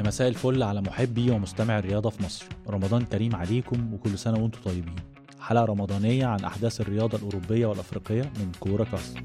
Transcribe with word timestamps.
يا 0.00 0.04
مساء 0.06 0.28
الفل 0.28 0.62
على 0.62 0.80
محبي 0.80 1.30
ومستمعي 1.30 1.78
الرياضة 1.78 2.10
في 2.10 2.22
مصر. 2.22 2.44
رمضان 2.68 3.04
كريم 3.04 3.36
عليكم 3.36 3.94
وكل 3.94 4.18
سنة 4.18 4.38
وأنتم 4.38 4.60
طيبين. 4.64 4.96
حلقة 5.40 5.64
رمضانية 5.64 6.26
عن 6.26 6.44
أحداث 6.44 6.80
الرياضة 6.80 7.18
الأوروبية 7.18 7.66
والأفريقية 7.66 8.22
من 8.22 8.52
كورة 8.60 8.84
كاست 8.84 9.18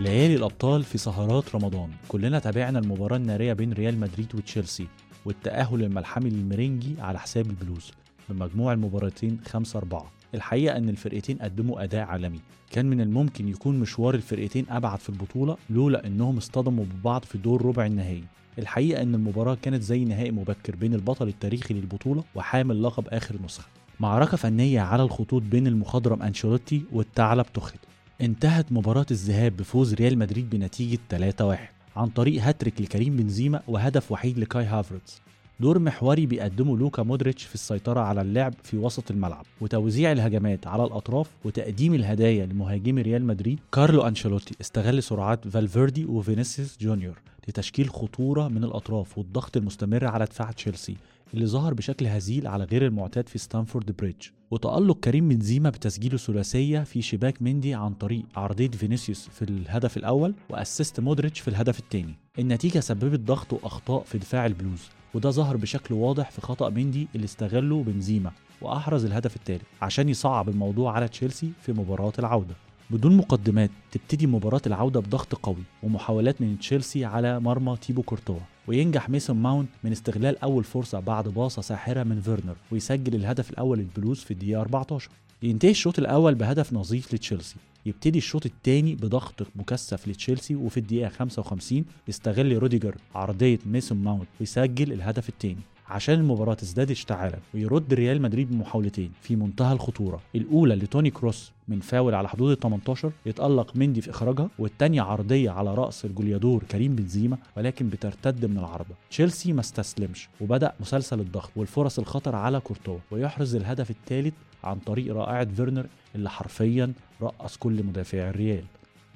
ليالي 0.00 0.34
الأبطال 0.34 0.82
في 0.82 0.98
سهرات 0.98 1.54
رمضان. 1.54 1.90
كلنا 2.08 2.38
تابعنا 2.38 2.78
المباراة 2.78 3.16
النارية 3.16 3.52
بين 3.52 3.72
ريال 3.72 4.00
مدريد 4.00 4.34
وتشيلسي 4.34 4.86
والتأهل 5.24 5.82
الملحمي 5.82 6.30
للمرنجي 6.30 6.94
على 7.00 7.18
حساب 7.18 7.46
البلوز. 7.46 7.92
بمجموع 8.28 8.72
المباراتين 8.72 9.38
5 9.46 9.78
4 9.78 10.12
الحقيقة 10.34 10.76
أن 10.76 10.88
الفرقتين 10.88 11.38
قدموا 11.38 11.84
أداء 11.84 12.06
عالمي. 12.06 12.40
كان 12.70 12.86
من 12.86 13.00
الممكن 13.00 13.48
يكون 13.48 13.78
مشوار 13.80 14.14
الفرقتين 14.14 14.66
أبعد 14.70 14.98
في 14.98 15.08
البطولة 15.08 15.56
لولا 15.70 16.06
أنهم 16.06 16.36
اصطدموا 16.36 16.84
ببعض 16.84 17.24
في 17.24 17.38
دور 17.38 17.66
ربع 17.66 17.86
النهائي. 17.86 18.24
الحقيقة 18.58 19.02
أن 19.02 19.14
المباراة 19.14 19.56
كانت 19.62 19.82
زي 19.82 20.04
نهائي 20.04 20.30
مبكر 20.30 20.76
بين 20.76 20.94
البطل 20.94 21.28
التاريخي 21.28 21.74
للبطولة 21.74 22.24
وحامل 22.34 22.82
لقب 22.82 23.08
آخر 23.08 23.36
نسخة. 23.44 23.68
معركة 24.00 24.36
فنية 24.36 24.80
على 24.80 25.02
الخطوط 25.02 25.42
بين 25.42 25.66
المخضرم 25.66 26.22
أنشيلوتي 26.22 26.82
والثعلب 26.92 27.46
توخيل. 27.54 27.80
انتهت 28.20 28.72
مباراة 28.72 29.06
الذهاب 29.10 29.56
بفوز 29.56 29.94
ريال 29.94 30.18
مدريد 30.18 30.50
بنتيجة 30.50 30.98
3-1 31.08 31.58
عن 31.96 32.08
طريق 32.08 32.42
هاتريك 32.42 32.80
لكريم 32.80 33.16
بنزيما 33.16 33.62
وهدف 33.68 34.12
وحيد 34.12 34.38
لكاي 34.38 34.64
هافرتز. 34.64 35.23
دور 35.60 35.78
محوري 35.78 36.26
بيقدمه 36.26 36.78
لوكا 36.78 37.02
مودريتش 37.02 37.44
في 37.44 37.54
السيطرة 37.54 38.00
على 38.00 38.20
اللعب 38.20 38.54
في 38.62 38.76
وسط 38.76 39.10
الملعب 39.10 39.46
وتوزيع 39.60 40.12
الهجمات 40.12 40.66
على 40.66 40.84
الأطراف 40.84 41.30
وتقديم 41.44 41.94
الهدايا 41.94 42.46
لمهاجمي 42.46 43.02
ريال 43.02 43.24
مدريد. 43.24 43.58
كارلو 43.72 44.02
أنشيلوتي 44.02 44.54
استغل 44.60 45.02
سرعات 45.02 45.48
فالفيردي 45.48 46.04
وفينيسيوس 46.04 46.78
جونيور 46.80 47.18
لتشكيل 47.48 47.90
خطورة 47.90 48.48
من 48.48 48.64
الأطراف 48.64 49.18
والضغط 49.18 49.56
المستمر 49.56 50.04
على 50.04 50.24
دفاع 50.24 50.50
تشيلسي. 50.50 50.96
اللي 51.34 51.46
ظهر 51.46 51.74
بشكل 51.74 52.06
هزيل 52.06 52.46
على 52.46 52.64
غير 52.64 52.86
المعتاد 52.86 53.28
في 53.28 53.38
ستانفورد 53.38 53.96
بريدج. 53.96 54.26
وتألق 54.50 54.98
كريم 55.00 55.28
بنزيما 55.28 55.70
بتسجيله 55.70 56.16
ثلاثية 56.16 56.80
في 56.80 57.02
شباك 57.02 57.42
مندي 57.42 57.74
عن 57.74 57.94
طريق 57.94 58.24
عرضية 58.36 58.70
فينيسيوس 58.70 59.28
في 59.28 59.42
الهدف 59.42 59.96
الأول 59.96 60.34
و 60.50 60.57
assist 60.57 61.00
مودريتش 61.00 61.40
في 61.40 61.48
الهدف 61.48 61.78
الثاني. 61.78 62.14
النتيجة 62.38 62.80
سببت 62.80 63.20
ضغط 63.20 63.52
وأخطاء 63.52 64.02
في 64.02 64.18
دفاع 64.18 64.46
البلوز 64.46 64.88
وده 65.14 65.30
ظهر 65.30 65.56
بشكل 65.56 65.94
واضح 65.94 66.30
في 66.30 66.40
خطأ 66.40 66.68
مندي 66.70 67.08
اللي 67.14 67.24
استغله 67.24 67.82
بنزيما 67.82 68.30
وأحرز 68.60 69.04
الهدف 69.04 69.36
الثالث 69.36 69.62
عشان 69.82 70.08
يصعب 70.08 70.48
الموضوع 70.48 70.92
على 70.92 71.08
تشيلسي 71.08 71.50
في 71.60 71.72
مباراة 71.72 72.12
العودة. 72.18 72.54
بدون 72.90 73.16
مقدمات 73.16 73.70
تبتدي 73.92 74.26
مباراة 74.26 74.60
العودة 74.66 75.00
بضغط 75.00 75.34
قوي 75.34 75.62
ومحاولات 75.82 76.40
من 76.40 76.58
تشيلسي 76.58 77.04
على 77.04 77.40
مرمى 77.40 77.76
تيبو 77.76 78.02
كورتوا 78.02 78.38
وينجح 78.66 79.10
ميسون 79.10 79.36
ماونت 79.36 79.68
من 79.84 79.92
استغلال 79.92 80.38
أول 80.38 80.64
فرصة 80.64 81.00
بعد 81.00 81.28
باصة 81.28 81.62
ساحرة 81.62 82.02
من 82.02 82.20
فيرنر 82.20 82.56
ويسجل 82.72 83.14
الهدف 83.14 83.50
الأول 83.50 83.78
للبلوز 83.78 84.18
في 84.18 84.30
الدقيقة 84.30 84.60
14 84.60 85.10
ينتهي 85.42 85.70
الشوط 85.70 85.98
الأول 85.98 86.34
بهدف 86.34 86.72
نظيف 86.72 87.14
لتشيلسي 87.14 87.56
يبتدي 87.86 88.18
الشوط 88.18 88.46
الثاني 88.46 88.94
بضغط 88.94 89.46
مكثف 89.56 90.08
لتشيلسي 90.08 90.54
وفي 90.54 90.76
الدقيقة 90.76 91.08
55 91.08 91.84
يستغل 92.08 92.58
روديجر 92.58 92.96
عرضية 93.14 93.58
ميسون 93.66 93.98
ماونت 93.98 94.28
ويسجل 94.40 94.92
الهدف 94.92 95.28
الثاني. 95.28 95.73
عشان 95.94 96.14
المباراة 96.14 96.54
تزداد 96.54 96.90
اشتعالا 96.90 97.38
ويرد 97.54 97.94
ريال 97.94 98.22
مدريد 98.22 98.50
بمحاولتين 98.50 99.12
في 99.22 99.36
منتهى 99.36 99.72
الخطورة. 99.72 100.20
الأولى 100.34 100.74
لتوني 100.74 101.10
كروس 101.10 101.52
من 101.68 101.80
فاول 101.80 102.14
على 102.14 102.28
حدود 102.28 102.50
ال 102.50 102.60
18 102.60 103.12
يتألق 103.26 103.76
مندي 103.76 104.00
في 104.00 104.10
إخراجها 104.10 104.48
والتانية 104.58 105.02
عرضية 105.02 105.50
على 105.50 105.74
رأس 105.74 106.04
الجوليادور 106.04 106.62
كريم 106.62 106.96
بنزيما 106.96 107.38
ولكن 107.56 107.88
بترتد 107.88 108.44
من 108.46 108.58
العارضة 108.58 108.94
تشيلسي 109.10 109.52
ما 109.52 109.60
استسلمش 109.60 110.28
وبدأ 110.40 110.72
مسلسل 110.80 111.20
الضغط 111.20 111.50
والفرص 111.56 111.98
الخطر 111.98 112.36
على 112.36 112.60
كورتوا 112.60 112.98
ويحرز 113.10 113.56
الهدف 113.56 113.90
الثالث 113.90 114.34
عن 114.64 114.78
طريق 114.78 115.14
رائعة 115.14 115.44
فيرنر 115.44 115.86
اللي 116.14 116.30
حرفيا 116.30 116.92
رقص 117.22 117.56
كل 117.56 117.82
مدافعي 117.84 118.30
الريال. 118.30 118.64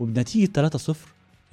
وبنتيجة 0.00 0.68
3-0 0.68 0.96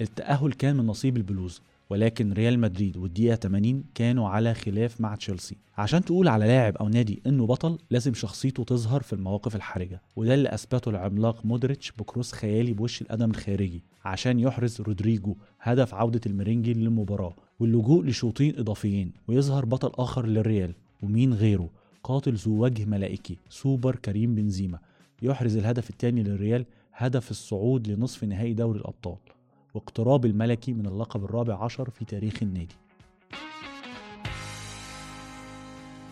التأهل 0.00 0.52
كان 0.52 0.76
من 0.76 0.86
نصيب 0.86 1.16
البلوز. 1.16 1.60
ولكن 1.90 2.32
ريال 2.32 2.58
مدريد 2.58 2.96
والدقيقة 2.96 3.36
80 3.36 3.84
كانوا 3.94 4.28
على 4.28 4.54
خلاف 4.54 5.00
مع 5.00 5.14
تشيلسي. 5.14 5.56
عشان 5.78 6.04
تقول 6.04 6.28
على 6.28 6.46
لاعب 6.46 6.76
أو 6.76 6.88
نادي 6.88 7.22
إنه 7.26 7.46
بطل 7.46 7.78
لازم 7.90 8.14
شخصيته 8.14 8.64
تظهر 8.64 9.02
في 9.02 9.12
المواقف 9.12 9.56
الحرجة 9.56 10.02
وده 10.16 10.34
اللي 10.34 10.54
أثبته 10.54 10.88
العملاق 10.88 11.46
مودريتش 11.46 11.92
ب 11.92 11.99
cross 11.99 12.32
خيالي 12.32 12.72
بوش 12.72 13.02
القدم 13.02 13.30
الخارجي 13.30 13.82
عشان 14.04 14.40
يحرز 14.40 14.80
رودريجو 14.80 15.36
هدف 15.60 15.94
عودة 15.94 16.20
المرنجي 16.26 16.72
للمباراة 16.72 17.34
واللجوء 17.60 18.04
لشوطين 18.04 18.58
إضافيين 18.58 19.12
ويظهر 19.28 19.64
بطل 19.64 19.92
آخر 19.94 20.26
للريال 20.26 20.74
ومين 21.02 21.34
غيره؟ 21.34 21.70
قاتل 22.04 22.34
ذو 22.34 22.64
وجه 22.64 22.84
ملائكي 22.84 23.38
سوبر 23.48 23.96
كريم 23.96 24.34
بنزيما 24.34 24.78
يحرز 25.22 25.56
الهدف 25.56 25.90
الثاني 25.90 26.22
للريال 26.22 26.64
هدف 26.92 27.30
الصعود 27.30 27.88
لنصف 27.88 28.24
نهائي 28.24 28.54
دوري 28.54 28.78
الأبطال. 28.78 29.16
واقتراب 29.76 30.24
الملكي 30.24 30.72
من 30.72 30.86
اللقب 30.86 31.24
الرابع 31.24 31.64
عشر 31.64 31.90
في 31.90 32.04
تاريخ 32.04 32.42
النادي. 32.42 32.74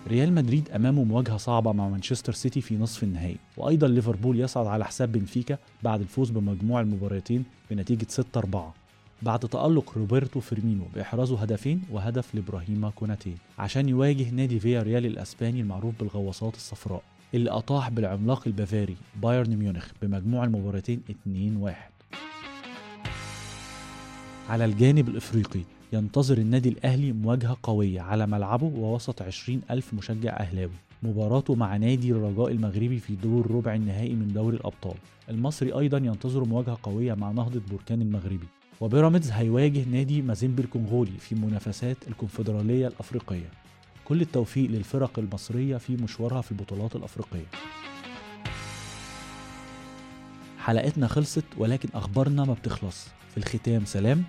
ريال 0.09 0.33
مدريد 0.33 0.71
أمامه 0.71 1.05
مواجهة 1.05 1.37
صعبة 1.37 1.73
مع 1.73 1.89
مانشستر 1.89 2.33
سيتي 2.33 2.61
في 2.61 2.77
نصف 2.77 3.03
النهائي 3.03 3.37
وأيضا 3.57 3.89
ليفربول 3.89 4.41
يصعد 4.41 4.67
على 4.67 4.85
حساب 4.85 5.13
بنفيكا 5.13 5.59
بعد 5.83 6.01
الفوز 6.01 6.31
بمجموع 6.31 6.81
المباراتين 6.81 7.45
بنتيجة 7.71 8.07
6-4 8.37 8.57
بعد 9.23 9.39
تألق 9.39 9.93
روبرتو 9.99 10.41
فيرمينو 10.41 10.85
بإحرازه 10.95 11.39
هدفين 11.39 11.83
وهدف 11.91 12.35
لإبراهيم 12.35 12.89
كوناتي 12.91 13.35
عشان 13.59 13.89
يواجه 13.89 14.31
نادي 14.31 14.61
فيا 14.61 14.83
ريال 14.83 15.07
الأسباني 15.07 15.61
المعروف 15.61 15.95
بالغواصات 16.01 16.55
الصفراء 16.55 17.03
اللي 17.35 17.51
أطاح 17.51 17.91
بالعملاق 17.91 18.43
البافاري 18.47 18.97
بايرن 19.23 19.57
ميونخ 19.57 19.91
بمجموع 20.03 20.45
المباراتين 20.45 21.03
2-1 21.67 21.94
على 24.49 24.65
الجانب 24.65 25.09
الإفريقي 25.09 25.61
ينتظر 25.93 26.39
النادي 26.39 26.69
الأهلي 26.69 27.13
مواجهة 27.13 27.57
قوية 27.63 28.01
على 28.01 28.27
ملعبه 28.27 28.67
ووسط 28.67 29.23
20 29.23 29.61
ألف 29.71 29.95
مشجع 29.95 30.37
أهلاوي. 30.41 30.73
مباراته 31.03 31.55
مع 31.55 31.77
نادي 31.77 32.13
الرجاء 32.13 32.51
المغربي 32.51 32.99
في 32.99 33.15
دور 33.15 33.51
ربع 33.51 33.75
النهائي 33.75 34.15
من 34.15 34.33
دوري 34.33 34.57
الأبطال. 34.57 34.95
المصري 35.29 35.73
أيضا 35.73 35.99
ينتظر 35.99 36.45
مواجهة 36.45 36.79
قوية 36.83 37.15
مع 37.15 37.33
نهضة 37.33 37.61
بركان 37.71 38.03
المغربي. 38.03 38.47
وبيراميدز 38.81 39.31
هيواجه 39.31 39.85
نادي 39.85 40.23
مازيمبي 40.23 40.63
الكونغولي 40.63 41.19
في 41.19 41.35
منافسات 41.35 41.97
الكونفدرالية 42.09 42.87
الأفريقية. 42.89 43.51
كل 44.05 44.21
التوفيق 44.21 44.71
للفرق 44.71 45.19
المصرية 45.19 45.77
في 45.77 45.97
مشوارها 45.97 46.41
في 46.41 46.53
البطولات 46.53 46.97
الأفريقية. 46.97 47.47
حلقتنا 50.65 51.07
خلصت 51.07 51.45
ولكن 51.57 51.89
أخبارنا 51.95 52.45
ما 52.45 52.55
بتخلص. 52.55 53.07
في 53.31 53.37
الختام 53.37 53.85
سلام 53.85 54.25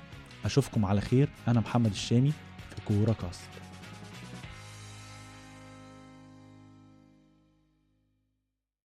أشوفكم 0.46 0.85
على 0.85 1.01
خير. 1.01 1.29
أنا 1.47 1.59
محمد 1.59 1.91
الشامي 1.91 2.31
في 2.69 2.75
كورة 2.85 3.16
كاست. 3.22 3.41